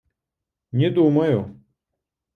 [0.71, 1.45] Не думаю.